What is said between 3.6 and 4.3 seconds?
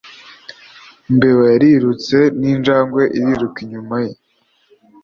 inyuma ye